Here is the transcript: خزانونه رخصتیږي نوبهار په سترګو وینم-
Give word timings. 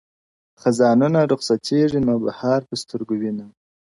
خزانونه 0.61 1.19
رخصتیږي 1.31 1.99
نوبهار 2.07 2.61
په 2.69 2.75
سترګو 2.81 3.13
وینم- 3.17 3.49